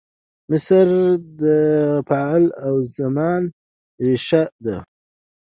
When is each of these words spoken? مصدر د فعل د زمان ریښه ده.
مصدر 0.49 0.89
د 1.41 1.43
فعل 2.07 2.43
د 2.53 2.55
زمان 2.95 3.41
ریښه 4.05 4.43
ده. 4.65 4.77